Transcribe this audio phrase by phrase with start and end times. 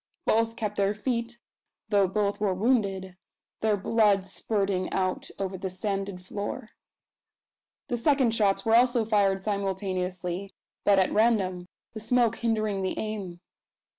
[0.25, 1.37] Both kept their feet,
[1.89, 3.17] though both were wounded
[3.59, 6.69] their blood spurting out over the sanded floor.
[7.87, 13.41] The second shots were also fired simultaneously, but at random, the smoke hindering the aim.